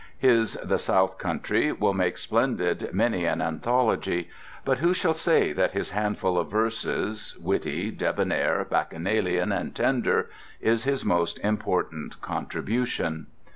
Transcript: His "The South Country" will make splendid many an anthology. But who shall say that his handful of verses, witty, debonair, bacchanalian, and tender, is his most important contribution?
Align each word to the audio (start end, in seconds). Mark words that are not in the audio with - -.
His 0.17 0.53
"The 0.63 0.79
South 0.79 1.19
Country" 1.19 1.71
will 1.71 1.93
make 1.93 2.17
splendid 2.17 2.89
many 2.91 3.25
an 3.25 3.39
anthology. 3.39 4.31
But 4.65 4.79
who 4.79 4.95
shall 4.95 5.13
say 5.13 5.53
that 5.53 5.73
his 5.73 5.91
handful 5.91 6.39
of 6.39 6.49
verses, 6.49 7.37
witty, 7.39 7.91
debonair, 7.91 8.65
bacchanalian, 8.67 9.51
and 9.51 9.75
tender, 9.75 10.31
is 10.59 10.85
his 10.85 11.05
most 11.05 11.37
important 11.41 12.19
contribution? 12.19 13.27